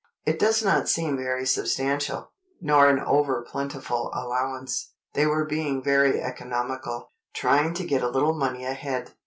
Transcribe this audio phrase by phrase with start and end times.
[0.25, 4.93] It does not seem very substantial, nor an over plentiful allowance.
[5.13, 9.11] They were being very economical, trying to get a little money ahead.